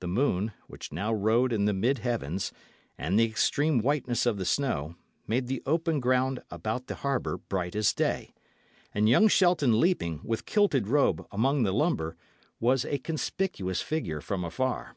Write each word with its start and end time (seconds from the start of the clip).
The 0.00 0.08
moon, 0.08 0.52
which 0.66 0.92
now 0.92 1.10
rode 1.10 1.54
in 1.54 1.64
the 1.64 1.72
mid 1.72 2.00
heavens, 2.00 2.52
and 2.98 3.18
the 3.18 3.24
extreme 3.24 3.78
whiteness 3.78 4.26
of 4.26 4.36
the 4.36 4.44
snow, 4.44 4.96
made 5.26 5.46
the 5.46 5.62
open 5.64 6.00
ground 6.00 6.40
about 6.50 6.86
the 6.86 6.96
harbour 6.96 7.38
bright 7.38 7.74
as 7.74 7.94
day; 7.94 8.34
and 8.92 9.08
young 9.08 9.26
Shelton 9.26 9.80
leaping, 9.80 10.20
with 10.22 10.44
kilted 10.44 10.86
robe, 10.86 11.26
among 11.32 11.62
the 11.62 11.72
lumber, 11.72 12.14
was 12.60 12.84
a 12.84 12.98
conspicuous 12.98 13.80
figure 13.80 14.20
from 14.20 14.44
afar. 14.44 14.96